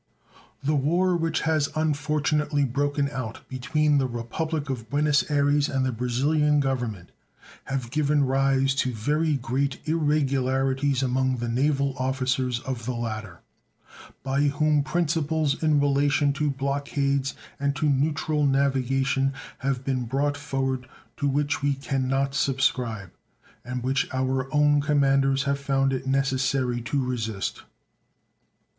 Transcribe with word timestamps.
The 0.63 0.73
war 0.73 1.15
which 1.15 1.41
has 1.41 1.69
unfortunately 1.75 2.65
broken 2.65 3.07
out 3.11 3.47
between 3.47 3.99
the 3.99 4.07
Republic 4.07 4.67
of 4.67 4.89
Buenos 4.89 5.29
Ayres 5.29 5.69
and 5.69 5.85
the 5.85 5.91
Brazilian 5.91 6.59
Government 6.59 7.11
has 7.65 7.85
given 7.85 8.25
rise 8.25 8.73
to 8.81 8.91
very 8.93 9.35
great 9.35 9.79
irregularities 9.87 11.03
among 11.03 11.35
the 11.37 11.47
naval 11.47 11.95
officers 11.99 12.61
of 12.61 12.87
the 12.87 12.95
latter, 12.95 13.41
by 14.23 14.41
whom 14.45 14.81
principles 14.81 15.61
in 15.61 15.79
relation 15.79 16.33
to 16.33 16.49
blockades 16.49 17.35
and 17.59 17.75
to 17.75 17.87
neutral 17.87 18.43
navigation 18.47 19.33
have 19.59 19.85
been 19.85 20.05
brought 20.05 20.35
forward 20.35 20.87
to 21.17 21.27
which 21.27 21.61
we 21.61 21.75
can 21.75 22.07
not 22.07 22.33
subscribe 22.33 23.11
and 23.63 23.83
which 23.83 24.11
our 24.11 24.51
own 24.51 24.81
commanders 24.81 25.43
have 25.43 25.59
found 25.59 25.93
it 25.93 26.07
necessary 26.07 26.81
to 26.81 27.05
resist. 27.05 27.61